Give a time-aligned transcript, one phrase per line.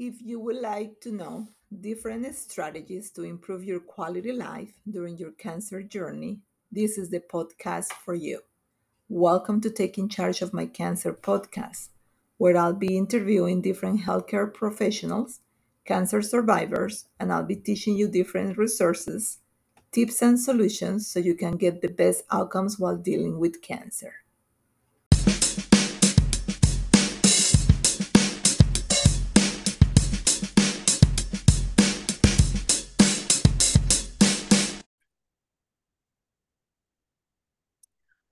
[0.00, 1.48] If you would like to know
[1.80, 6.38] different strategies to improve your quality life during your cancer journey,
[6.70, 8.42] this is the podcast for you.
[9.08, 11.88] Welcome to Taking Charge of My Cancer podcast,
[12.36, 15.40] where I'll be interviewing different healthcare professionals,
[15.84, 19.38] cancer survivors, and I'll be teaching you different resources,
[19.90, 24.14] tips, and solutions so you can get the best outcomes while dealing with cancer.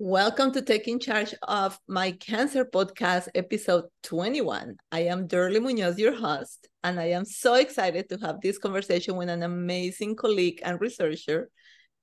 [0.08, 4.76] Welcome to Taking Charge of My Cancer Podcast, episode 21.
[4.92, 9.16] I am Durley Munoz, your host, and I am so excited to have this conversation
[9.16, 11.50] with an amazing colleague and researcher,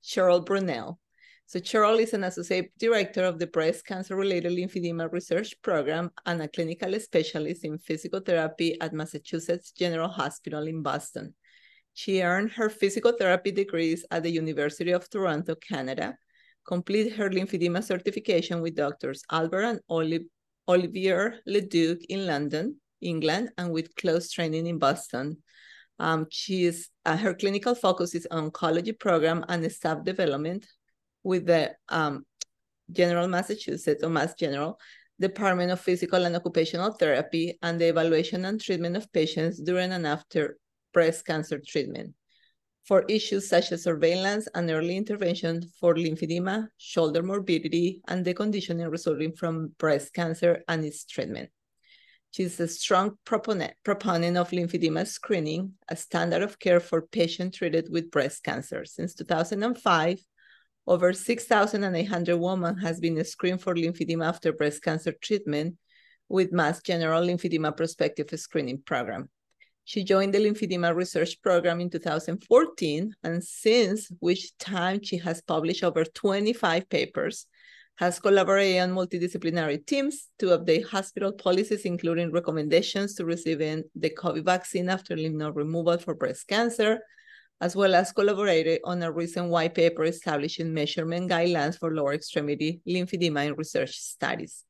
[0.04, 0.98] Cheryl Brunelle.
[1.46, 6.42] So, Cheryl is an associate director of the Breast Cancer Related Lymphedema Research Program and
[6.42, 11.32] a clinical specialist in physical therapy at Massachusetts General Hospital in Boston.
[11.94, 16.18] She earned her physical therapy degrees at the University of Toronto, Canada
[16.66, 20.26] complete her lymphedema certification with doctors Albert and Oli
[20.68, 25.36] Olivier Leduc in London, England, and with Klose Training in Boston.
[25.98, 30.66] Um, she is, uh, her clinical focus is on oncology program and staff development
[31.22, 32.24] with the um,
[32.90, 34.78] General Massachusetts or Mass General
[35.20, 40.06] Department of Physical and Occupational Therapy and the evaluation and treatment of patients during and
[40.06, 40.56] after
[40.92, 42.14] breast cancer treatment
[42.84, 49.32] for issues such as surveillance and early intervention for lymphedema, shoulder morbidity, and deconditioning resulting
[49.32, 51.48] from breast cancer and its treatment.
[52.32, 57.88] She's a strong proponent, proponent of lymphedema screening, a standard of care for patients treated
[57.90, 58.84] with breast cancer.
[58.84, 60.18] Since 2005,
[60.86, 65.76] over 6,800 women has been screened for lymphedema after breast cancer treatment
[66.28, 69.28] with Mass General Lymphedema Prospective Screening Program.
[69.86, 75.84] She joined the lymphedema research program in 2014, and since which time she has published
[75.84, 77.46] over 25 papers,
[77.96, 84.44] has collaborated on multidisciplinary teams to update hospital policies, including recommendations to receiving the COVID
[84.44, 86.98] vaccine after lymph node removal for breast cancer,
[87.60, 92.80] as well as collaborated on a recent white paper establishing measurement guidelines for lower extremity
[92.88, 94.64] lymphedema in research studies.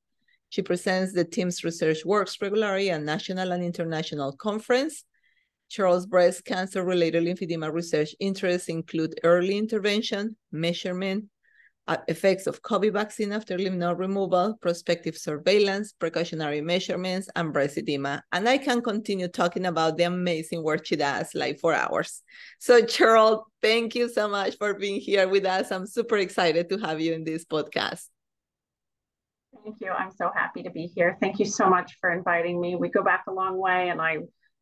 [0.54, 5.03] She presents the team's research works regularly at national and international conference.
[5.69, 11.25] Cheryl's breast cancer related lymphedema research interests include early intervention, measurement,
[11.88, 17.76] uh, effects of COVID vaccine after lymph node removal, prospective surveillance, precautionary measurements, and breast
[17.76, 18.22] edema.
[18.31, 22.22] And I can continue talking about the amazing work she does like for hours.
[22.60, 25.72] So, Cheryl, thank you so much for being here with us.
[25.72, 28.14] I'm super excited to have you in this podcast.
[29.62, 29.91] Thank you.
[29.91, 31.16] I'm so happy to be here.
[31.20, 32.76] Thank you so much for inviting me.
[32.76, 34.19] We go back a long way, and I,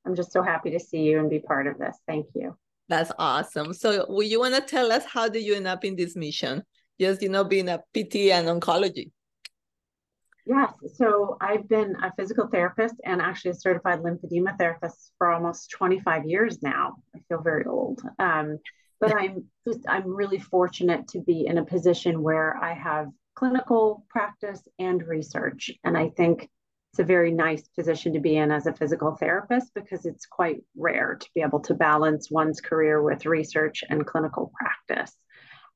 [0.06, 1.96] I'm just so happy to see you and be part of this.
[2.06, 2.56] Thank you.
[2.88, 3.72] That's awesome.
[3.72, 6.62] So, will you want to tell us how did you end up in this mission?
[7.00, 9.10] Just you know, being a PT and oncology.
[10.44, 10.72] Yes.
[10.94, 16.26] So I've been a physical therapist and actually a certified lymphedema therapist for almost 25
[16.26, 16.96] years now.
[17.14, 18.02] I feel very old.
[18.18, 18.58] Um,
[19.00, 24.04] but I'm just I'm really fortunate to be in a position where I have clinical
[24.08, 25.70] practice and research.
[25.84, 26.48] And I think
[26.92, 30.62] it's a very nice position to be in as a physical therapist because it's quite
[30.76, 35.16] rare to be able to balance one's career with research and clinical practice.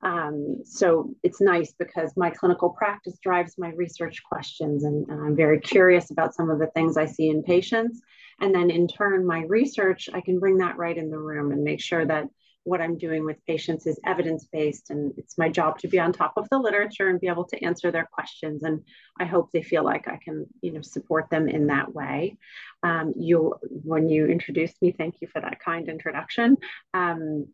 [0.03, 5.35] Um, so it's nice because my clinical practice drives my research questions, and, and I'm
[5.35, 8.03] very curious about some of the things I see in patients.
[8.39, 11.65] And then in turn, my research, I can bring that right in the room and
[11.65, 12.27] make sure that
[12.67, 16.13] what I'm doing with patients is evidence based, and it's my job to be on
[16.13, 18.65] top of the literature and be able to answer their questions.
[18.65, 18.83] And
[19.21, 22.39] I hope they feel like I can, you know, support them in that way.
[22.83, 26.57] Um, you, when you introduced me, thank you for that kind introduction.
[26.93, 27.47] Um,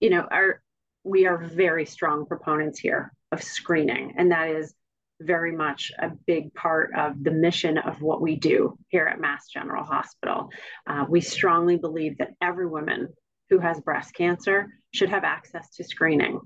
[0.00, 0.62] you know, our
[1.04, 4.74] we are very strong proponents here of screening, and that is
[5.20, 9.46] very much a big part of the mission of what we do here at Mass
[9.48, 10.48] General Hospital.
[10.86, 13.08] Uh, we strongly believe that every woman
[13.50, 16.40] who has breast cancer should have access to screening.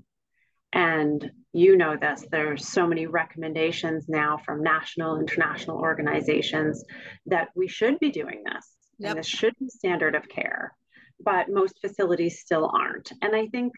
[0.73, 6.83] And you know this, there's so many recommendations now from national, international organizations
[7.27, 8.67] that we should be doing this.
[8.97, 9.09] Yep.
[9.09, 10.75] And this should be standard of care.
[11.19, 13.11] But most facilities still aren't.
[13.21, 13.73] And I think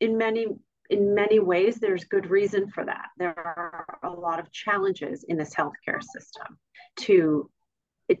[0.00, 0.46] in many
[0.88, 3.06] in many ways there's good reason for that.
[3.16, 6.58] There are a lot of challenges in this healthcare system
[7.00, 7.50] to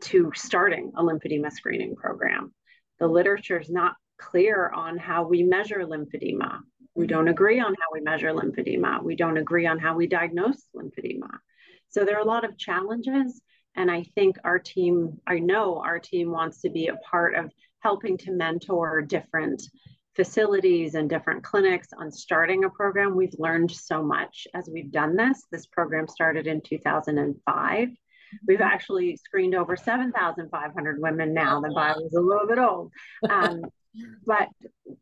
[0.00, 2.52] to starting a lymphedema screening program.
[2.98, 6.60] The literature is not clear on how we measure lymphedema.
[6.94, 7.14] We mm-hmm.
[7.14, 9.02] don't agree on how we measure lymphedema.
[9.02, 11.30] We don't agree on how we diagnose lymphedema.
[11.88, 13.40] So there are a lot of challenges.
[13.74, 17.52] And I think our team, I know our team wants to be a part of
[17.80, 19.62] helping to mentor different
[20.14, 23.14] facilities and different clinics on starting a program.
[23.14, 25.44] We've learned so much as we've done this.
[25.52, 27.88] This program started in 2005.
[28.48, 28.66] We've mm-hmm.
[28.66, 31.60] actually screened over 7,500 women now.
[31.60, 32.92] The bio is a little bit old.
[33.28, 33.62] Um,
[34.24, 34.48] but,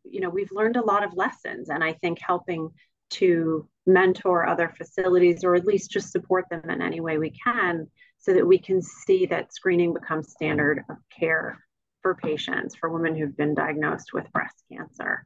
[0.03, 1.69] you know, we've learned a lot of lessons.
[1.69, 2.69] And I think helping
[3.11, 7.87] to mentor other facilities or at least just support them in any way we can
[8.17, 11.59] so that we can see that screening becomes standard of care
[12.01, 15.25] for patients, for women who've been diagnosed with breast cancer.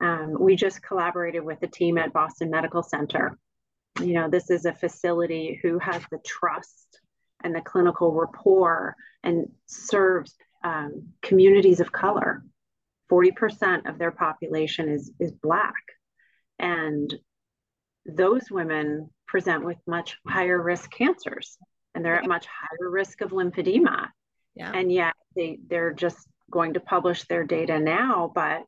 [0.00, 3.38] Um, we just collaborated with a team at Boston Medical Center.
[4.00, 7.00] You know, this is a facility who has the trust
[7.42, 10.34] and the clinical rapport and serves
[10.64, 12.42] um, communities of color.
[13.10, 15.74] 40% of their population is, is Black.
[16.58, 17.14] And
[18.04, 21.58] those women present with much higher risk cancers
[21.96, 24.08] and they're at much higher risk of lymphedema.
[24.54, 24.70] Yeah.
[24.72, 28.64] And yet they they're just going to publish their data now, but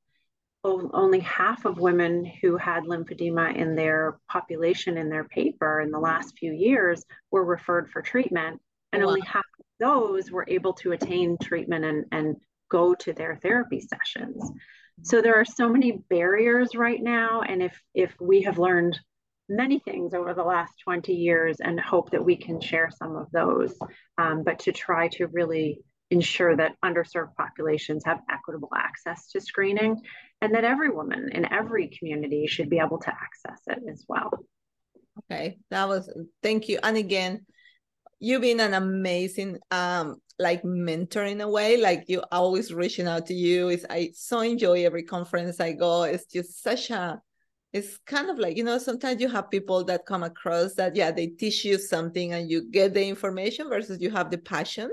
[0.64, 5.98] only half of women who had lymphedema in their population in their paper in the
[5.98, 8.60] last few years were referred for treatment,
[8.92, 9.08] and wow.
[9.10, 12.36] only half of those were able to attain treatment and, and
[12.68, 14.50] go to their therapy sessions.
[15.02, 18.98] So there are so many barriers right now, and if if we have learned
[19.48, 23.30] many things over the last 20 years and hope that we can share some of
[23.30, 23.74] those,
[24.18, 25.80] um, but to try to really
[26.10, 30.00] ensure that underserved populations have equitable access to screening
[30.40, 34.30] and that every woman in every community should be able to access it as well.
[35.30, 36.10] Okay, that was
[36.42, 36.78] thank you.
[36.82, 37.44] And again,
[38.20, 43.26] you've been an amazing um like mentor in a way like you always reaching out
[43.26, 43.68] to you.
[43.68, 46.04] Is i so enjoy every conference i go.
[46.04, 47.20] It's just such a
[47.72, 51.10] it's kind of like you know sometimes you have people that come across that yeah
[51.10, 54.90] they teach you something and you get the information versus you have the passion.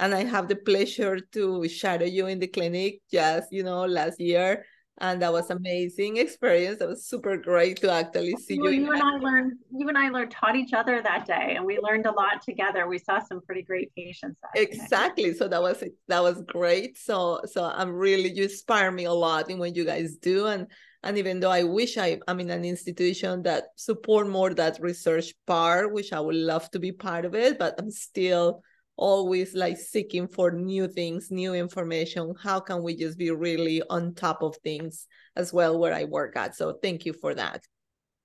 [0.00, 4.20] And I have the pleasure to shadow you in the clinic just you know last
[4.20, 4.64] year,
[5.00, 6.78] and that was amazing experience.
[6.78, 8.82] That was super great to actually see well, you.
[8.82, 9.52] You and I learned.
[9.70, 12.86] You and I learned taught each other that day, and we learned a lot together.
[12.86, 14.40] We saw some pretty great patients.
[14.54, 15.24] exactly.
[15.24, 15.34] Day.
[15.34, 16.98] So that was that was great.
[16.98, 20.66] So so I'm really you inspire me a lot in what you guys do, and
[21.02, 25.32] and even though I wish I, I'm in an institution that support more that research
[25.46, 28.62] part, which I would love to be part of it, but I'm still
[28.98, 32.34] always like seeking for new things, new information.
[32.42, 35.06] How can we just be really on top of things
[35.36, 36.56] as well where I work at?
[36.56, 37.62] So thank you for that.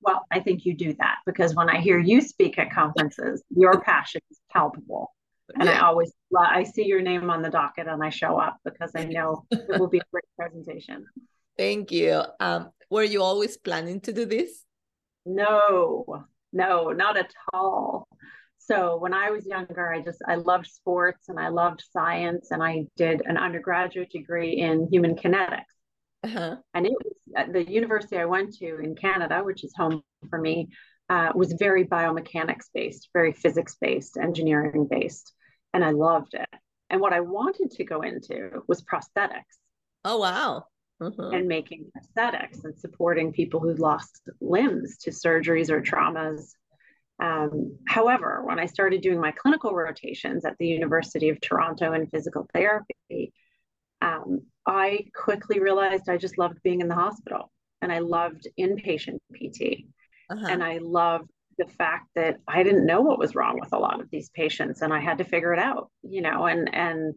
[0.01, 3.79] Well, I think you do that because when I hear you speak at conferences, your
[3.81, 5.13] passion is palpable.
[5.55, 5.79] And yeah.
[5.79, 9.05] I always I see your name on the docket and I show up because I
[9.05, 11.05] know it will be a great presentation.
[11.57, 12.23] Thank you.
[12.39, 14.63] Um, were you always planning to do this?
[15.25, 18.07] No, no, not at all.
[18.65, 22.63] So when I was younger, I just I loved sports and I loved science, and
[22.63, 25.65] I did an undergraduate degree in human kinetics.
[26.23, 26.55] Uh-huh.
[26.73, 30.39] And it was at the university I went to in Canada, which is home for
[30.39, 30.69] me,
[31.09, 35.33] uh, was very biomechanics based, very physics based, engineering based,
[35.73, 36.47] and I loved it.
[36.89, 39.57] And what I wanted to go into was prosthetics.
[40.05, 40.67] Oh wow!
[41.01, 41.29] Uh-huh.
[41.29, 46.53] And making prosthetics and supporting people who lost limbs to surgeries or traumas
[47.23, 52.07] um, however, when I started doing my clinical rotations at the University of Toronto in
[52.07, 53.31] physical therapy,
[54.01, 57.49] um, I quickly realized I just loved being in the hospital
[57.81, 59.85] and I loved inpatient PT.
[60.29, 60.47] Uh-huh.
[60.49, 64.01] And I loved the fact that I didn't know what was wrong with a lot
[64.01, 67.13] of these patients and I had to figure it out, you know, and and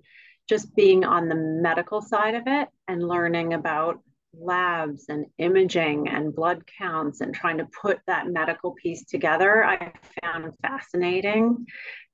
[0.48, 4.00] just being on the medical side of it and learning about
[4.38, 9.92] labs and imaging and blood counts and trying to put that medical piece together, I
[10.22, 11.66] found fascinating.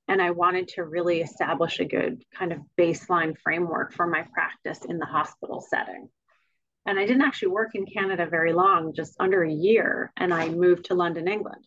[0.07, 4.83] And I wanted to really establish a good kind of baseline framework for my practice
[4.85, 6.09] in the hospital setting.
[6.85, 10.11] And I didn't actually work in Canada very long, just under a year.
[10.17, 11.65] And I moved to London, England.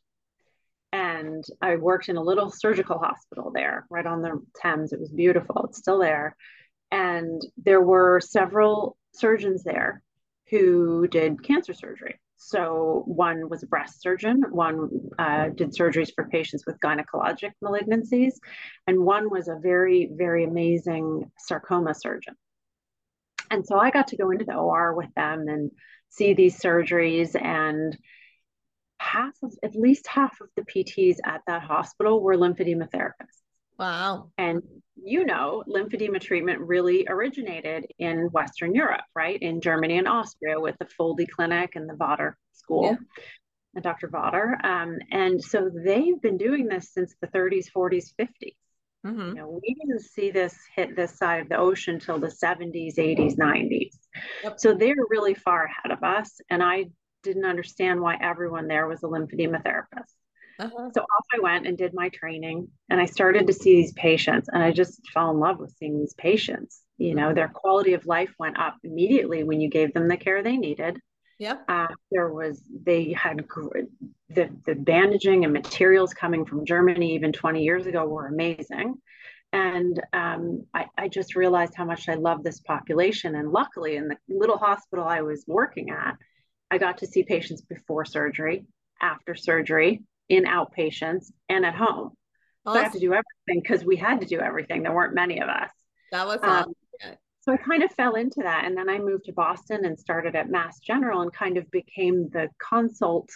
[0.92, 4.92] And I worked in a little surgical hospital there, right on the Thames.
[4.92, 6.36] It was beautiful, it's still there.
[6.90, 10.02] And there were several surgeons there
[10.50, 12.20] who did cancer surgery.
[12.36, 18.34] So one was a breast surgeon, one uh, did surgeries for patients with gynecologic malignancies,
[18.86, 22.34] and one was a very, very amazing sarcoma surgeon.
[23.50, 25.70] And so I got to go into the OR with them and
[26.10, 27.96] see these surgeries and
[28.98, 33.40] half of at least half of the PTs at that hospital were lymphedema therapists.
[33.78, 34.30] Wow.
[34.36, 34.62] And
[35.02, 39.40] you know, lymphedema treatment really originated in Western Europe, right?
[39.40, 42.84] In Germany and Austria with the Földi Clinic and the Vodder School.
[42.84, 42.96] Yeah.
[43.74, 44.08] And Dr.
[44.08, 44.56] Vodder.
[44.64, 48.56] Um, and so they've been doing this since the 30s, 40s, 50s.
[49.06, 49.28] Mm-hmm.
[49.28, 52.96] You know, we didn't see this hit this side of the ocean till the 70s,
[52.96, 53.92] 80s, 90s.
[54.42, 54.54] Yep.
[54.58, 56.40] So they're really far ahead of us.
[56.48, 56.86] And I
[57.22, 60.14] didn't understand why everyone there was a lymphedema therapist.
[60.58, 60.90] Uh-huh.
[60.94, 64.48] So off I went and did my training, and I started to see these patients,
[64.50, 66.82] and I just fell in love with seeing these patients.
[66.98, 70.42] You know, their quality of life went up immediately when you gave them the care
[70.42, 70.98] they needed.
[71.38, 71.56] Yeah.
[71.68, 73.80] Uh, there was, they had gr-
[74.30, 78.94] the, the bandaging and materials coming from Germany even 20 years ago were amazing.
[79.52, 83.34] And um, I, I just realized how much I love this population.
[83.34, 86.16] And luckily, in the little hospital I was working at,
[86.70, 88.64] I got to see patients before surgery,
[89.00, 92.12] after surgery, in outpatients, and at home.
[92.64, 92.74] Awesome.
[92.74, 94.82] So I have to do everything because we had to do everything.
[94.82, 95.70] There weren't many of us.
[96.12, 96.72] That was um,
[97.46, 98.64] so I kind of fell into that.
[98.64, 102.28] And then I moved to Boston and started at Mass General and kind of became
[102.32, 103.30] the consult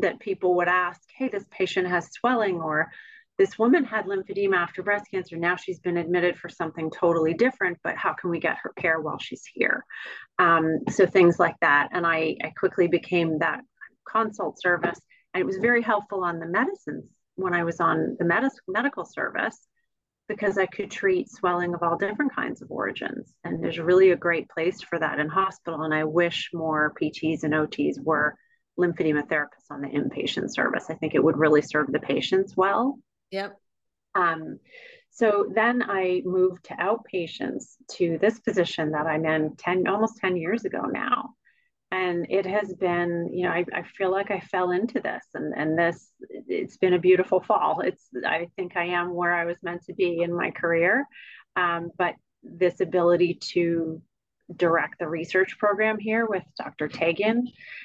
[0.00, 2.92] that people would ask, hey, this patient has swelling, or
[3.36, 5.36] this woman had lymphedema after breast cancer.
[5.36, 9.00] Now she's been admitted for something totally different, but how can we get her care
[9.00, 9.84] while she's here?
[10.38, 11.88] Um, so things like that.
[11.92, 13.62] And I, I quickly became that
[14.08, 15.00] consult service.
[15.38, 17.04] And it was very helpful on the medicines
[17.36, 19.56] when I was on the med- medical service
[20.28, 23.32] because I could treat swelling of all different kinds of origins.
[23.44, 25.82] And there's really a great place for that in hospital.
[25.82, 28.34] And I wish more PTs and OTs were
[28.76, 30.86] lymphedema therapists on the inpatient service.
[30.90, 32.98] I think it would really serve the patients well.
[33.30, 33.56] Yep.
[34.16, 34.58] Um,
[35.10, 40.36] so then I moved to outpatients to this position that I'm in 10, almost 10
[40.36, 41.36] years ago now
[41.90, 45.54] and it has been you know I, I feel like i fell into this and
[45.56, 47.80] and this it's been a beautiful fall.
[47.80, 51.06] It's i think i am where i was meant to be in my career
[51.56, 54.00] um, but this ability to
[54.54, 57.42] direct the research program here with dr Taghian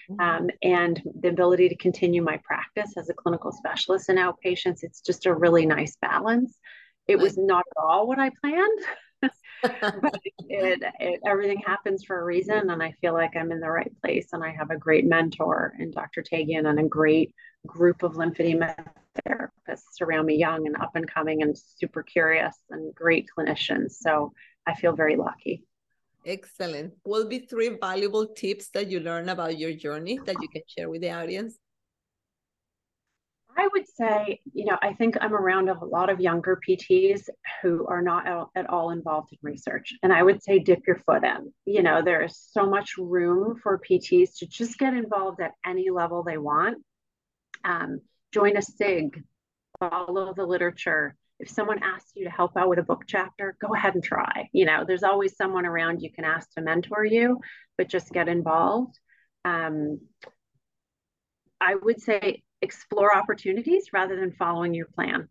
[0.09, 0.19] mm-hmm.
[0.19, 5.01] um, and the ability to continue my practice as a clinical specialist in outpatients it's
[5.01, 6.57] just a really nice balance.
[7.05, 8.79] It was not at all what i planned
[9.63, 12.69] but it, it, everything happens for a reason.
[12.69, 14.27] And I feel like I'm in the right place.
[14.33, 16.21] And I have a great mentor in Dr.
[16.23, 17.33] Taghian and a great
[17.65, 18.75] group of lymphedema
[19.27, 23.91] therapists around me, young and up and coming and super curious and great clinicians.
[23.91, 24.33] So
[24.65, 25.63] I feel very lucky.
[26.25, 26.93] Excellent.
[27.05, 30.89] Will be three valuable tips that you learn about your journey that you can share
[30.89, 31.57] with the audience?
[33.55, 37.29] I would say, you know, I think I'm around a lot of younger PTs
[37.61, 39.93] who are not at all involved in research.
[40.01, 41.53] And I would say dip your foot in.
[41.65, 45.89] You know, there is so much room for PTs to just get involved at any
[45.89, 46.83] level they want.
[47.63, 48.01] Um,
[48.33, 49.23] join a SIG,
[49.79, 51.15] follow the literature.
[51.39, 54.49] If someone asks you to help out with a book chapter, go ahead and try.
[54.51, 57.39] You know, there's always someone around you can ask to mentor you,
[57.77, 58.97] but just get involved.
[59.45, 59.99] Um,
[61.59, 65.27] I would say explore opportunities rather than following your plan.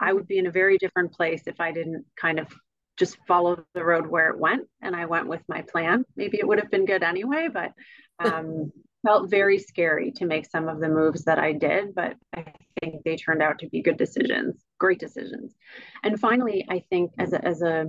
[0.00, 2.48] I would be in a very different place if I didn't kind of
[2.96, 6.04] just follow the road where it went and I went with my plan.
[6.16, 7.72] Maybe it would have been good anyway, but
[8.18, 8.72] um,
[9.06, 12.44] felt very scary to make some of the moves that I did, but I
[12.80, 15.54] think they turned out to be good decisions, great decisions.
[16.02, 17.86] And finally, I think as a, as a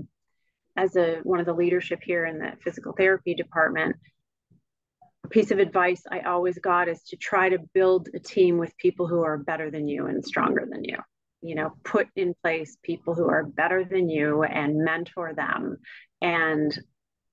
[0.78, 3.98] as a one of the leadership here in the physical therapy department,
[5.30, 9.08] piece of advice I always got is to try to build a team with people
[9.08, 10.98] who are better than you and stronger than you.
[11.42, 15.78] You know, put in place people who are better than you and mentor them
[16.22, 16.78] and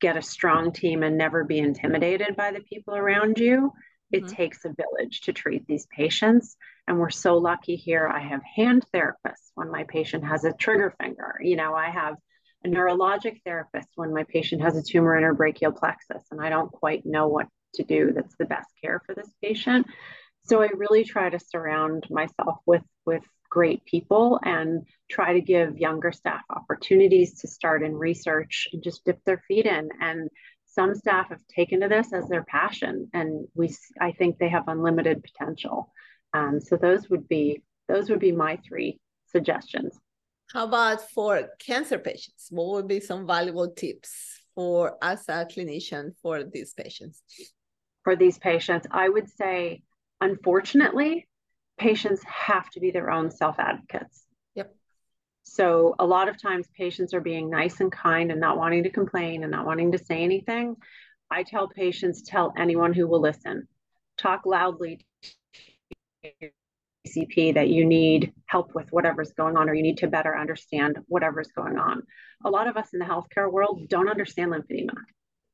[0.00, 3.73] get a strong team and never be intimidated by the people around you.
[4.11, 4.35] It mm-hmm.
[4.35, 6.57] takes a village to treat these patients.
[6.87, 8.09] And we're so lucky here.
[8.09, 11.35] I have hand therapists when my patient has a trigger finger.
[11.42, 12.14] You know, I have
[12.64, 16.49] a neurologic therapist when my patient has a tumor in her brachial plexus and I
[16.49, 19.87] don't quite know what to do that's the best care for this patient.
[20.44, 25.78] So I really try to surround myself with with great people and try to give
[25.78, 29.88] younger staff opportunities to start in research and just dip their feet in.
[30.00, 30.28] And
[30.66, 34.68] some staff have taken to this as their passion and we i think they have
[34.68, 35.92] unlimited potential.
[36.34, 39.98] Um, so those would be those would be my three suggestions.
[40.52, 42.48] How about for cancer patients?
[42.50, 47.22] What would be some valuable tips for as a clinician for these patients
[48.04, 49.82] for these patients, I would say,
[50.20, 51.26] unfortunately,
[51.78, 54.24] patients have to be their own self advocates.
[54.54, 54.74] Yep.
[55.44, 58.90] So a lot of times patients are being nice and kind and not wanting to
[58.90, 60.76] complain and not wanting to say anything.
[61.30, 63.68] I tell patients, tell anyone who will listen,
[64.16, 65.04] talk loudly
[66.24, 66.50] to
[67.06, 70.98] CP that you need help with whatever's going on or you need to better understand
[71.06, 72.02] whatever's going on.
[72.44, 74.94] A lot of us in the healthcare world don't understand lymphedema.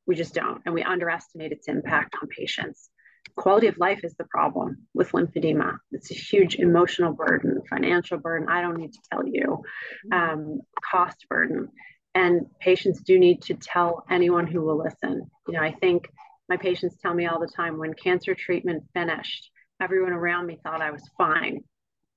[0.07, 0.61] We just don't.
[0.65, 2.89] And we underestimate its impact on patients.
[3.35, 5.77] quality of life is the problem with lymphedema.
[5.91, 8.47] It's a huge emotional burden, financial burden.
[8.49, 9.63] I don't need to tell you,
[10.11, 11.69] um, cost burden.
[12.13, 15.29] And patients do need to tell anyone who will listen.
[15.47, 16.07] You know, I think
[16.47, 19.49] my patients tell me all the time when cancer treatment finished,
[19.81, 21.61] everyone around me thought I was fine.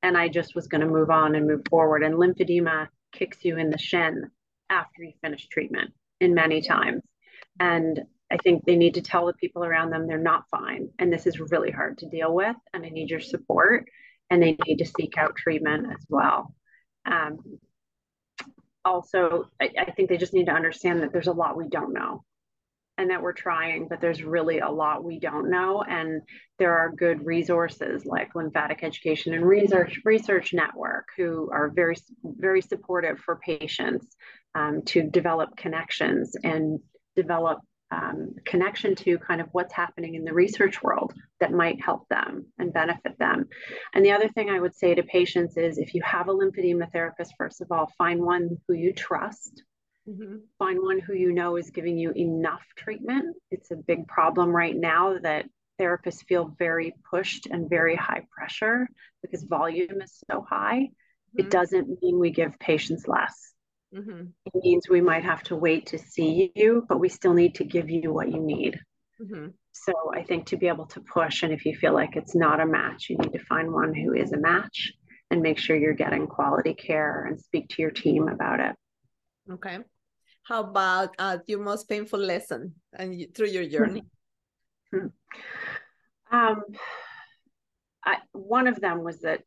[0.02, 2.04] And I just was going to move on and move forward.
[2.04, 4.30] And lymphedema kicks you in the shin
[4.70, 7.02] after you finish treatment in many times.
[7.60, 8.00] And
[8.30, 10.90] I think they need to tell the people around them they're not fine.
[10.98, 12.56] And this is really hard to deal with.
[12.72, 13.88] And I need your support.
[14.30, 16.54] And they need to seek out treatment as well.
[17.06, 17.38] Um,
[18.84, 21.92] also, I, I think they just need to understand that there's a lot we don't
[21.92, 22.24] know
[22.98, 25.82] and that we're trying, but there's really a lot we don't know.
[25.82, 26.20] And
[26.58, 32.60] there are good resources like Lymphatic Education and Research Research Network who are very, very
[32.60, 34.16] supportive for patients
[34.54, 36.80] um, to develop connections and
[37.22, 37.58] develop
[37.90, 42.46] um, connection to kind of what's happening in the research world that might help them
[42.58, 43.48] and benefit them.
[43.94, 46.90] And the other thing I would say to patients is if you have a lymphedema
[46.92, 49.62] therapist, first of all, find one who you trust.
[50.08, 50.36] Mm-hmm.
[50.58, 53.36] Find one who you know is giving you enough treatment.
[53.50, 55.46] It's a big problem right now that
[55.80, 58.88] therapists feel very pushed and very high pressure
[59.22, 60.80] because volume is so high.
[60.80, 61.40] Mm-hmm.
[61.40, 63.52] It doesn't mean we give patients less
[63.94, 64.26] Mm-hmm.
[64.44, 67.64] It means we might have to wait to see you, but we still need to
[67.64, 68.78] give you what you need.
[69.20, 69.48] Mm-hmm.
[69.72, 72.60] So I think to be able to push, and if you feel like it's not
[72.60, 74.92] a match, you need to find one who is a match
[75.30, 78.76] and make sure you're getting quality care and speak to your team about it.
[79.50, 79.78] Okay.
[80.44, 84.02] How about uh, your most painful lesson and through your journey?
[84.94, 85.08] Mm-hmm.
[86.34, 86.62] Um,
[88.04, 89.42] I, one of them was that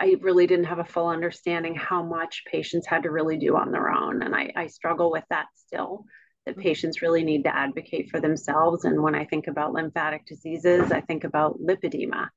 [0.00, 3.72] I really didn't have a full understanding how much patients had to really do on
[3.72, 4.22] their own.
[4.22, 6.04] And I, I struggle with that still,
[6.46, 6.62] that mm-hmm.
[6.62, 8.84] patients really need to advocate for themselves.
[8.84, 12.28] And when I think about lymphatic diseases, I think about lipedema.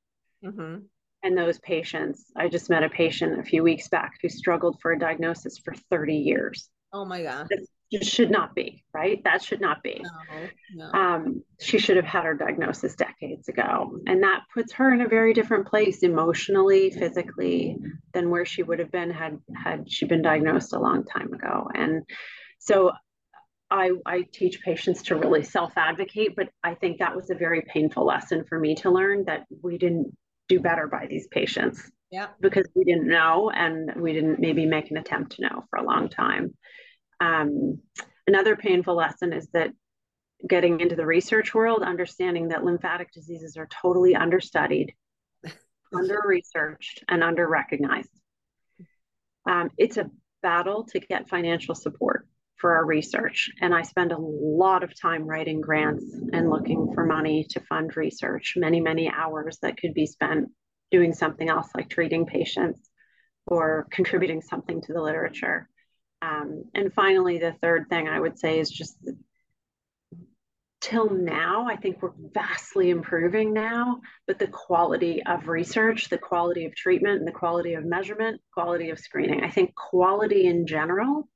[0.44, 0.78] Mm-hmm.
[1.24, 4.92] And those patients, I just met a patient a few weeks back who struggled for
[4.92, 6.68] a diagnosis for 30 years.
[6.92, 7.48] Oh my God
[7.92, 9.22] just should not be, right?
[9.24, 10.02] That should not be.
[10.02, 10.98] No, no.
[10.98, 13.98] Um, she should have had her diagnosis decades ago.
[14.06, 17.76] And that puts her in a very different place emotionally, physically,
[18.14, 21.68] than where she would have been had had she been diagnosed a long time ago.
[21.74, 22.02] And
[22.58, 22.92] so
[23.70, 28.04] I, I teach patients to really self-advocate, but I think that was a very painful
[28.04, 30.16] lesson for me to learn that we didn't
[30.48, 31.90] do better by these patients.
[32.10, 32.26] Yeah.
[32.40, 35.82] Because we didn't know and we didn't maybe make an attempt to know for a
[35.82, 36.54] long time.
[37.22, 37.78] Um,
[38.26, 39.70] another painful lesson is that
[40.48, 44.92] getting into the research world, understanding that lymphatic diseases are totally understudied,
[45.94, 48.10] under researched, and under recognized.
[49.48, 50.10] Um, it's a
[50.42, 53.50] battle to get financial support for our research.
[53.60, 57.96] And I spend a lot of time writing grants and looking for money to fund
[57.96, 60.48] research, many, many hours that could be spent
[60.90, 62.88] doing something else like treating patients
[63.46, 65.68] or contributing something to the literature.
[66.22, 68.96] Um, and finally, the third thing I would say is just
[70.80, 76.64] till now, I think we're vastly improving now, but the quality of research, the quality
[76.64, 81.28] of treatment, and the quality of measurement, quality of screening, I think quality in general,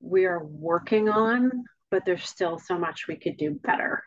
[0.00, 4.04] we are working on, but there's still so much we could do better.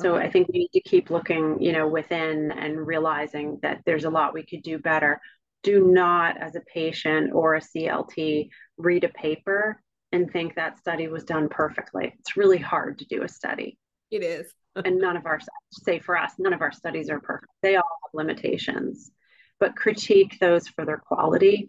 [0.00, 0.16] So.
[0.16, 4.10] I think we need to keep looking, you know, within and realizing that there's a
[4.10, 5.20] lot we could do better
[5.62, 11.08] do not, as a patient or a CLT, read a paper and think that study
[11.08, 12.14] was done perfectly.
[12.18, 13.78] It's really hard to do a study.
[14.10, 14.52] It is.
[14.84, 15.38] and none of our,
[15.72, 17.52] say for us, none of our studies are perfect.
[17.62, 19.10] They all have limitations,
[19.58, 21.68] but critique those for their quality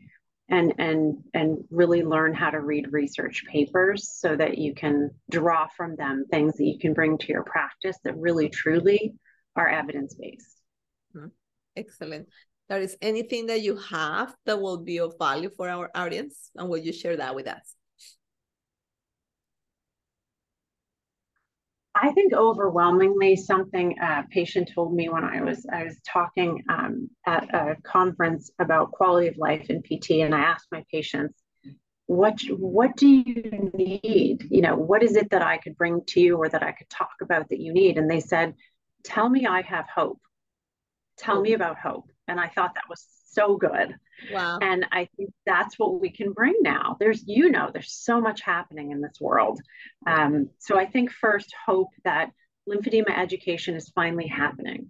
[0.50, 5.68] and and and really learn how to read research papers so that you can draw
[5.78, 9.16] from them things that you can bring to your practice that really truly
[9.56, 10.58] are evidence based.
[11.16, 11.28] Mm-hmm.
[11.78, 12.28] Excellent
[12.72, 16.70] there is anything that you have that will be of value for our audience and
[16.70, 17.76] will you share that with us
[21.94, 27.10] I think overwhelmingly something a patient told me when I was I was talking um,
[27.28, 31.38] at a conference about quality of life in PT, and I asked my patients,
[32.06, 34.48] "What what do you need?
[34.50, 36.90] You know, what is it that I could bring to you or that I could
[36.90, 38.56] talk about that you need?" And they said,
[39.04, 40.22] "Tell me I have hope.
[41.18, 43.96] Tell me about hope." And I thought that was so good.
[44.32, 44.60] Wow.
[44.62, 46.98] And I think that's what we can bring now.
[47.00, 49.60] There's, you know, there's so much happening in this world.
[50.08, 52.32] Um, so I think first, hope that
[52.70, 54.88] lymphedema education is finally happening.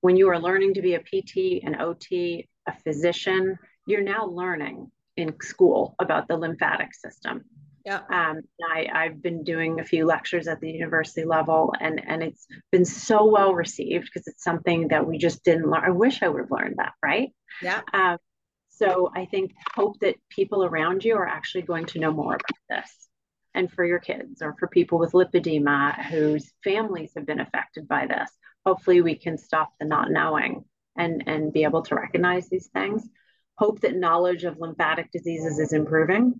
[0.00, 4.90] When you are learning to be a PT, an OT, a physician, you're now learning
[5.16, 7.44] in school about the lymphatic system.
[7.84, 8.00] Yeah.
[8.10, 12.46] Um, I, I've been doing a few lectures at the university level and, and it's
[12.70, 15.84] been so well received because it's something that we just didn't learn.
[15.84, 17.30] I wish I would have learned that, right?
[17.60, 17.80] Yeah.
[17.92, 18.18] Um,
[18.70, 22.58] so I think hope that people around you are actually going to know more about
[22.68, 23.08] this.
[23.54, 28.06] And for your kids or for people with lipedema whose families have been affected by
[28.06, 28.30] this,
[28.64, 30.64] hopefully we can stop the not knowing
[30.96, 33.06] and, and be able to recognize these things.
[33.58, 36.34] Hope that knowledge of lymphatic diseases is improving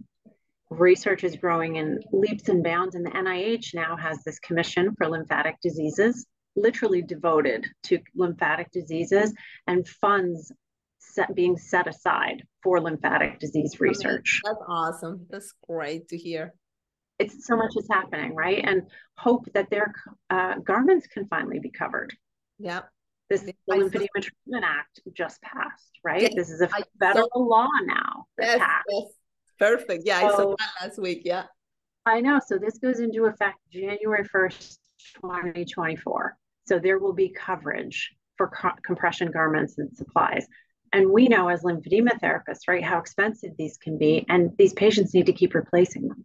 [0.79, 5.09] research is growing in leaps and bounds, and the NIH now has this commission for
[5.09, 9.35] lymphatic diseases, literally devoted to lymphatic diseases,
[9.67, 10.53] and funds
[10.99, 14.41] set, being set aside for lymphatic disease research.
[14.45, 15.27] That's awesome.
[15.31, 16.55] That's great to hear.
[17.19, 18.65] It's so much is happening, right?
[18.65, 18.83] And
[19.17, 19.93] hope that their
[20.31, 22.15] uh, garments can finally be covered.
[22.59, 22.83] Yeah.
[23.31, 26.23] This the Lymphedema Treatment Act just passed, right?
[26.23, 28.27] Yes, this is a federal law now.
[28.39, 29.05] Yes, yes,
[29.63, 30.03] Perfect.
[30.05, 31.23] Yeah, so, I saw that last week.
[31.25, 31.45] Yeah.
[32.05, 32.41] I know.
[32.45, 34.79] So this goes into effect January 1st,
[35.21, 36.37] 2024.
[36.67, 40.47] So there will be coverage for co- compression garments and supplies.
[40.93, 44.27] And we know as lymphedema therapists, right, how expensive these can be.
[44.29, 46.25] And these patients need to keep replacing them.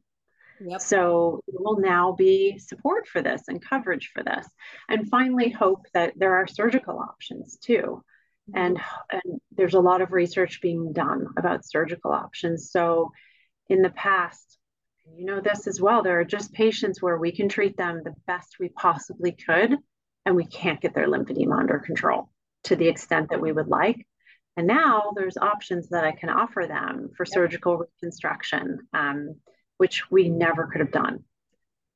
[0.59, 0.81] Yep.
[0.81, 4.47] So there will now be support for this and coverage for this.
[4.89, 8.03] And finally, hope that there are surgical options too
[8.49, 8.57] mm-hmm.
[8.57, 8.79] and
[9.11, 13.11] and there's a lot of research being done about surgical options so
[13.69, 14.57] in the past.
[15.15, 18.15] You know this as well there are just patients where we can treat them the
[18.25, 19.77] best we possibly could
[20.25, 22.29] and we can't get their lymphedema under control
[22.65, 24.05] to the extent that we would like.
[24.57, 29.35] And now there's options that i can offer them for surgical reconstruction um,
[29.77, 31.23] which we never could have done.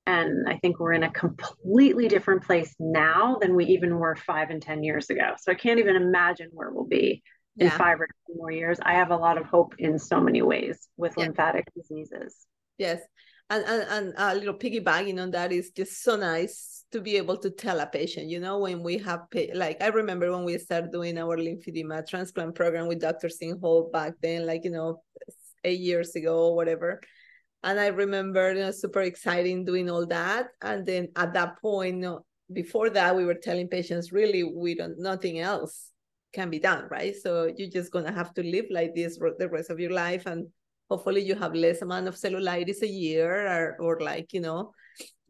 [0.06, 4.50] And I think we're in a completely different place now than we even were five
[4.50, 5.34] and 10 years ago.
[5.40, 7.24] So I can't even imagine where we'll be
[7.62, 7.78] in yeah.
[7.78, 8.78] five or 10 more years.
[8.84, 11.26] I have a lot of hope in so many ways with yeah.
[11.26, 12.36] lymphatic diseases.
[12.78, 13.02] Yes.
[13.50, 17.38] And, and, and a little piggybacking on that is just so nice to be able
[17.38, 19.22] to tell a patient, you know, when we have,
[19.54, 23.28] like, I remember when we started doing our lymphedema transplant program with Dr.
[23.28, 25.02] Singhal back then, like, you know,
[25.64, 27.00] eight years ago or whatever
[27.64, 30.48] and I remember you know, super exciting doing all that.
[30.62, 34.76] And then at that point, you know, before that, we were telling patients, really, we
[34.76, 35.91] don't, nothing else
[36.34, 37.16] can be done, right?
[37.16, 40.48] So you're just gonna have to live like this the rest of your life, and
[40.90, 44.72] hopefully you have less amount of cellulitis a year, or or like you know,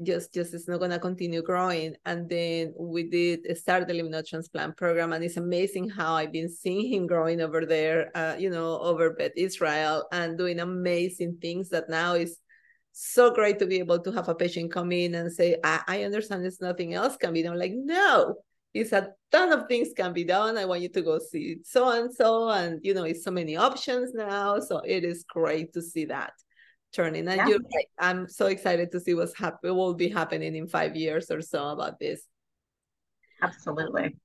[0.02, 1.96] just just it's not gonna continue growing.
[2.06, 6.32] And then we did start the lymph node transplant program, and it's amazing how I've
[6.32, 11.38] been seeing him growing over there, uh, you know, over Beth Israel and doing amazing
[11.42, 12.38] things that now is
[12.94, 16.04] so great to be able to have a patient come in and say, I, I
[16.04, 17.54] understand there's nothing else can be done.
[17.54, 18.36] I'm like, no,
[18.74, 20.58] it's a ton of things can be done.
[20.58, 23.58] I want you to go see so and so, and you know, it's so many
[23.58, 24.60] options now.
[24.60, 26.34] So it is great to see that
[26.94, 27.28] turning.
[27.28, 27.48] And yeah.
[27.48, 27.90] you're right.
[28.00, 31.70] I'm so excited to see what's happen will be happening in five years or so
[31.70, 32.24] about this.
[33.42, 34.16] Absolutely.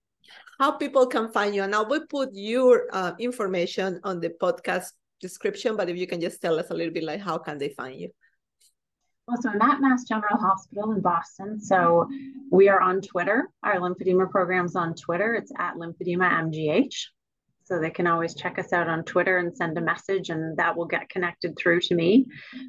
[0.59, 4.93] How people can find you, and I will put your uh, information on the podcast
[5.21, 5.77] description.
[5.77, 8.01] But if you can just tell us a little bit, like how can they find
[8.01, 8.11] you?
[9.29, 11.61] Well, so I'm at Mass General Hospital in Boston.
[11.61, 12.09] So
[12.53, 13.49] we are on Twitter.
[13.65, 15.35] Our lymphedema program's on Twitter.
[15.35, 16.95] It's at lymphedema MGH.
[17.65, 20.77] So they can always check us out on Twitter and send a message, and that
[20.77, 22.27] will get connected through to me.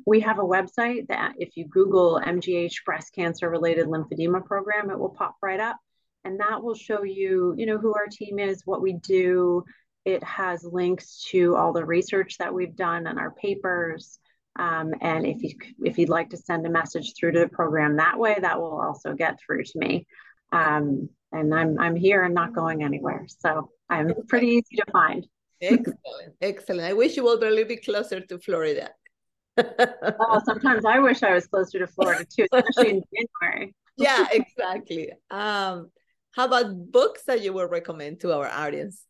[0.08, 4.98] We have a website that if you Google MGH breast cancer related lymphedema program, it
[4.98, 5.78] will pop right up.
[6.24, 9.64] And that will show you, you know, who our team is, what we do.
[10.06, 14.18] It has links to all the research that we've done and our papers.
[14.58, 15.52] Um, and if you
[15.84, 18.82] if you'd like to send a message through to the program that way, that will
[18.82, 20.08] also get through to me.
[20.52, 23.26] Um, and I'm I'm here and not going anywhere.
[23.28, 25.26] So I'm pretty easy to find.
[25.62, 26.84] excellent, excellent.
[26.90, 28.90] I wish you were a little bit closer to Florida.
[29.58, 33.76] oh, sometimes I wish I was closer to Florida too, especially in January.
[33.98, 35.12] yeah, exactly.
[35.32, 35.90] Um,
[36.32, 39.07] how about books that you would recommend to our audience?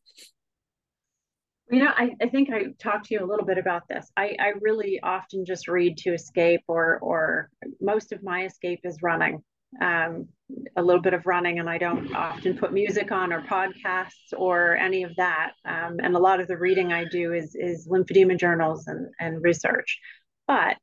[1.69, 4.09] You know, I, I think I talked to you a little bit about this.
[4.15, 7.49] I, I really often just read to escape, or or
[7.81, 9.43] most of my escape is running.
[9.81, 10.29] Um,
[10.77, 14.77] a little bit of running, and I don't often put music on or podcasts or
[14.77, 15.51] any of that.
[15.65, 19.43] Um, and a lot of the reading I do is is lymphedema journals and and
[19.43, 19.99] research.
[20.47, 20.77] But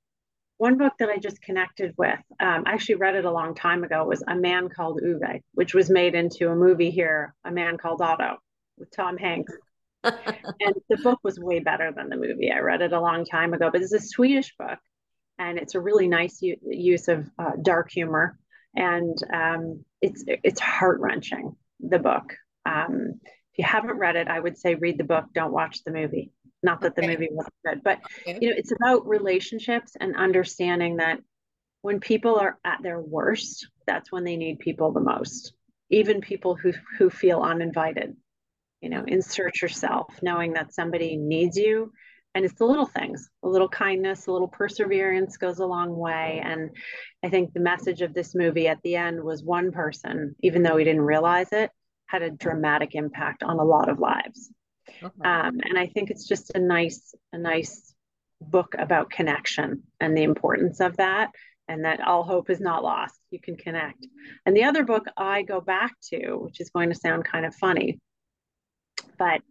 [0.58, 3.84] one book that I just connected with, um, I actually read it a long time
[3.84, 7.78] ago, was A Man Called Ove, which was made into a movie here, A Man
[7.78, 8.36] Called Otto,
[8.76, 9.52] with Tom Hanks
[10.04, 12.52] and the book was way better than the movie.
[12.52, 14.78] I read it a long time ago, but it's a Swedish book,
[15.38, 18.38] and it's a really nice u- use of uh, dark humor,
[18.76, 21.56] and um, it's it's heart wrenching.
[21.80, 22.34] The book.
[22.64, 23.20] Um,
[23.52, 25.26] if you haven't read it, I would say read the book.
[25.34, 26.32] Don't watch the movie.
[26.62, 27.02] Not that okay.
[27.02, 28.38] the movie wasn't good, but okay.
[28.40, 31.20] you know, it's about relationships and understanding that
[31.82, 35.52] when people are at their worst, that's when they need people the most.
[35.90, 38.16] Even people who who feel uninvited.
[38.84, 41.90] You know, insert yourself, knowing that somebody needs you.
[42.34, 46.42] And it's the little things a little kindness a little perseverance goes a long way.
[46.44, 46.70] And
[47.24, 50.74] i think the message of this movie at the end was one person even though
[50.74, 51.70] we didn't realize it
[52.06, 54.50] had a dramatic impact on a lot of lives.
[55.02, 55.28] Okay.
[55.30, 57.94] um, and i think it's just a nice a nice
[58.42, 61.30] book about connection and the importance of that
[61.68, 63.18] and that all hope is not lost.
[63.30, 64.06] You can connect.
[64.44, 67.54] And the other book i go back to which is going to sound kind of
[67.54, 68.00] funny
[69.18, 69.42] but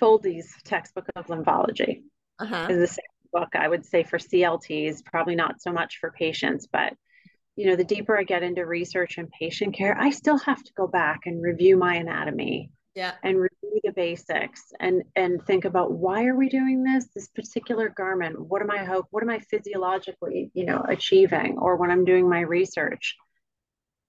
[0.00, 2.02] Földi's textbook of lymphology
[2.38, 2.68] uh-huh.
[2.70, 6.66] is the same book I would say for CLTs, probably not so much for patients,
[6.70, 6.94] but
[7.56, 10.72] you know, the deeper I get into research and patient care, I still have to
[10.74, 12.70] go back and review my anatomy.
[12.94, 13.14] Yeah.
[13.22, 17.06] And review the basics and and think about why are we doing this?
[17.14, 18.40] This particular garment.
[18.40, 19.06] What am I hope?
[19.10, 21.58] What am I physiologically, you know, achieving?
[21.58, 23.16] Or when I'm doing my research,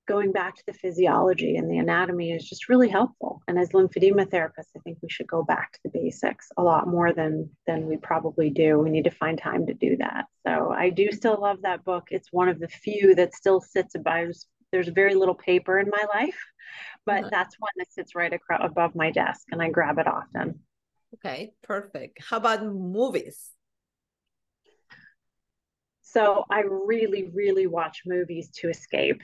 [0.10, 3.44] going back to the physiology and the anatomy is just really helpful.
[3.48, 6.88] And as lymphedema therapists, I think we should go back to the basics a lot
[6.88, 8.80] more than than we probably do.
[8.80, 10.26] We need to find time to do that.
[10.48, 12.08] So I do still love that book.
[12.10, 14.30] It's one of the few that still sits above.
[14.72, 16.40] There's very little paper in my life,
[17.06, 17.30] but mm-hmm.
[17.30, 20.60] that's one that sits right across, above my desk, and I grab it often.
[21.16, 22.18] Okay, perfect.
[22.28, 23.52] How about movies?
[26.02, 29.22] So I really, really watch movies to escape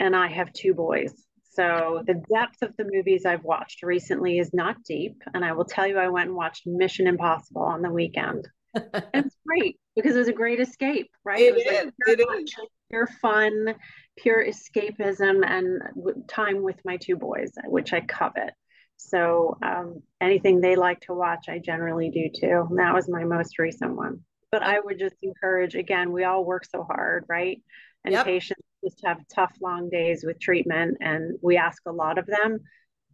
[0.00, 1.14] and I have two boys.
[1.52, 5.22] So the depth of the movies I've watched recently is not deep.
[5.34, 8.48] And I will tell you, I went and watched Mission Impossible on the weekend.
[8.74, 11.40] it's great because it was a great escape, right?
[11.40, 11.84] It, it is.
[12.06, 12.54] Like pure, it is.
[12.88, 13.74] pure fun,
[14.16, 15.82] pure escapism, and
[16.28, 18.54] time with my two boys, which I covet.
[18.96, 22.66] So um, anything they like to watch, I generally do too.
[22.70, 24.20] And that was my most recent one.
[24.52, 27.60] But I would just encourage again, we all work so hard, right?
[28.04, 28.24] And yep.
[28.24, 30.98] patients just have tough, long days with treatment.
[31.00, 32.60] And we ask a lot of them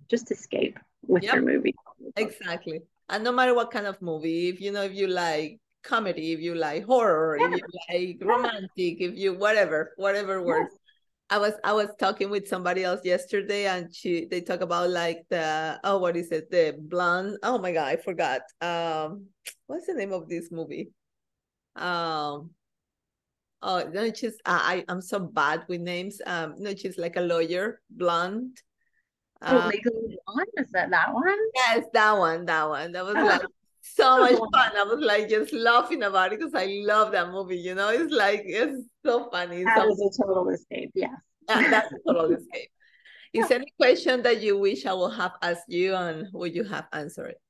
[0.09, 1.33] just escape with yep.
[1.33, 1.75] their movie.
[2.17, 2.83] Exactly.
[3.09, 6.41] And no matter what kind of movie, if you know, if you like comedy, if
[6.41, 7.51] you like horror, yeah.
[7.53, 10.73] if you like romantic, if you whatever, whatever works.
[10.73, 10.81] Yes.
[11.29, 15.27] I was I was talking with somebody else yesterday and she they talk about like
[15.29, 19.27] the oh what is it the blonde oh my god I forgot um
[19.67, 20.91] what's the name of this movie
[21.75, 22.51] um
[23.63, 26.21] Oh, no, she's I I'm so bad with names.
[26.27, 28.61] Um, no, she's like a lawyer, blonde.
[29.43, 31.39] Oh, um, Legally Blonde is that that one?
[31.55, 32.93] Yes, that one, that one.
[32.93, 33.43] That was like
[33.81, 34.77] so much fun.
[34.77, 37.57] I was like just laughing about it because I love that movie.
[37.57, 39.65] You know, it's like it's so funny.
[39.65, 40.93] That so, was a total escape.
[40.95, 41.13] Yes,
[41.49, 42.71] yeah, that's a total escape.
[43.33, 46.87] Is any question that you wish I will have asked you, and would you have
[46.93, 47.41] answered it?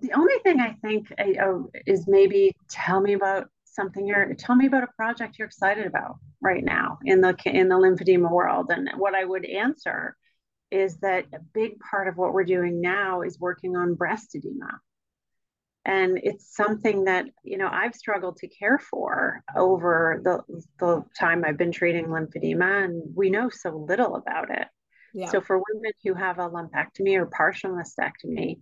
[0.00, 4.66] The only thing I think uh, is maybe tell me about something you're tell me
[4.66, 8.70] about a project you're excited about right now in the in the lymphedema world.
[8.70, 10.16] And what i would answer
[10.70, 14.80] is that a big part of what we're doing now is working on breast edema.
[15.84, 20.42] And it's something that you know i've struggled to care for over the,
[20.78, 24.68] the time i've been treating lymphedema and we know so little about it.
[25.14, 25.30] Yeah.
[25.30, 28.60] so for women who have a lumpectomy or partial mastectomy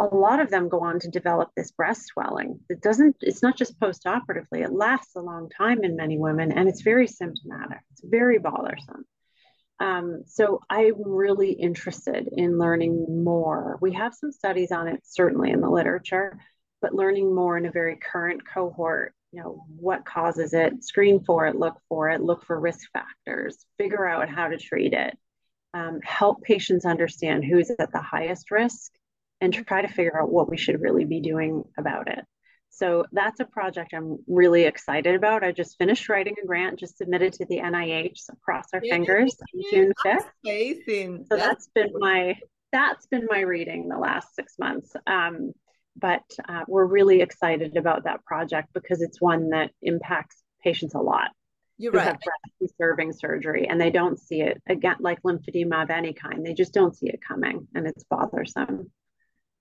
[0.00, 2.58] a lot of them go on to develop this breast swelling.
[2.70, 6.52] It doesn't, it's not just post operatively, it lasts a long time in many women
[6.52, 7.80] and it's very symptomatic.
[7.92, 9.04] It's very bothersome.
[9.78, 13.78] Um, so I'm really interested in learning more.
[13.80, 16.38] We have some studies on it, certainly in the literature,
[16.80, 19.14] but learning more in a very current cohort.
[19.32, 23.64] You know, what causes it, screen for it, look for it, look for risk factors,
[23.78, 25.16] figure out how to treat it,
[25.72, 28.90] um, help patients understand who's at the highest risk
[29.40, 32.24] and try to figure out what we should really be doing about it.
[32.70, 35.44] So that's a project I'm really excited about.
[35.44, 38.18] I just finished writing a grant, just submitted to the NIH.
[38.18, 40.24] So cross our yeah, fingers yeah, June 5th.
[40.46, 41.26] Amazing.
[41.28, 42.38] So that's, that's been my
[42.72, 44.94] that's been my reading the last six months.
[45.06, 45.52] Um,
[45.96, 51.00] but uh, we're really excited about that project because it's one that impacts patients a
[51.00, 51.30] lot.
[51.76, 52.06] You're right.
[52.06, 56.44] Have breast conserving surgery and they don't see it again, like lymphedema of any kind.
[56.44, 58.90] They just don't see it coming, and it's bothersome.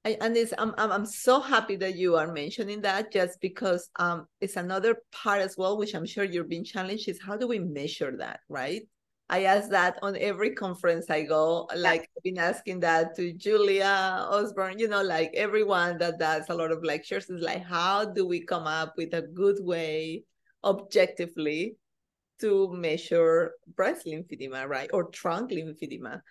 [0.05, 3.89] I, and it's, I'm, I'm, I'm so happy that you are mentioning that just because
[3.97, 7.47] um, it's another part as well, which I'm sure you're being challenged is how do
[7.47, 8.83] we measure that, right?
[9.29, 11.69] I ask that on every conference I go.
[11.75, 16.55] Like I've been asking that to Julia Osborne, you know, like everyone that does a
[16.55, 20.23] lot of lectures is like, how do we come up with a good way
[20.63, 21.75] objectively
[22.39, 24.89] to measure breast lymphedema, right?
[24.93, 26.21] Or trunk lymphedema.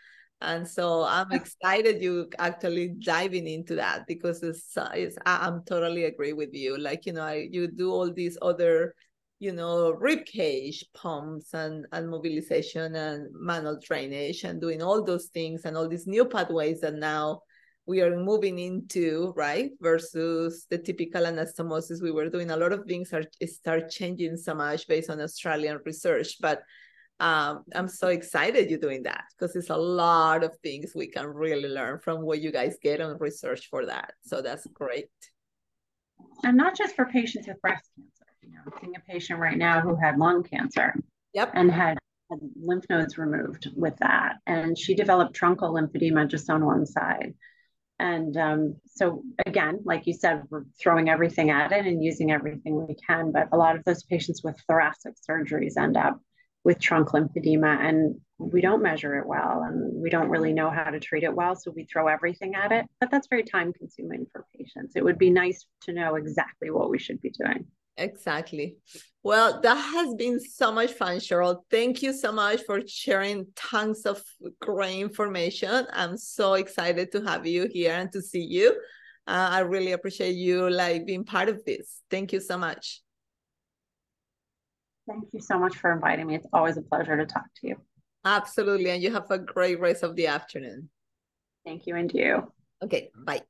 [0.41, 6.33] And so I'm excited you actually diving into that because it's, it's I'm totally agree
[6.33, 6.79] with you.
[6.79, 8.95] Like, you know, I, you do all these other,
[9.41, 15.27] you know, rib cage pumps and, and mobilization and manual drainage and doing all those
[15.27, 17.41] things and all these new pathways that now
[17.87, 19.71] we are moving into, right?
[19.81, 22.51] Versus the typical anastomosis we were doing.
[22.51, 26.63] A lot of things are start changing so much based on Australian research, but
[27.21, 31.27] um, I'm so excited you're doing that because it's a lot of things we can
[31.27, 34.13] really learn from what you guys get on research for that.
[34.25, 35.07] So that's great.
[36.45, 38.13] And not just for patients with breast cancer.
[38.43, 40.95] You know, I'm seeing a patient right now who had lung cancer.
[41.35, 41.51] Yep.
[41.55, 41.99] And had,
[42.31, 44.37] had lymph nodes removed with that.
[44.47, 47.35] And she developed truncal lymphedema just on one side.
[47.99, 52.87] And um, so, again, like you said, we're throwing everything at it and using everything
[52.87, 53.33] we can.
[53.33, 56.21] But a lot of those patients with thoracic surgeries end up
[56.65, 60.91] with trunk lymphedema and we don't measure it well and we don't really know how
[60.91, 64.27] to treat it well so we throw everything at it but that's very time consuming
[64.31, 64.95] for patients.
[64.95, 67.67] It would be nice to know exactly what we should be doing.
[67.97, 68.77] Exactly.
[69.25, 71.63] Well that has been so much fun cheryl.
[71.71, 74.23] Thank you so much for sharing tons of
[74.61, 75.87] great information.
[75.93, 78.71] I'm so excited to have you here and to see you.
[79.27, 82.03] Uh, i really appreciate you like being part of this.
[82.09, 83.03] Thank you so much
[85.09, 86.35] Thank you so much for inviting me.
[86.35, 87.77] It's always a pleasure to talk to you.
[88.25, 88.91] Absolutely.
[88.91, 90.91] And you have a great rest of the afternoon.
[91.65, 92.53] Thank you, and you.
[92.83, 93.43] Okay, bye.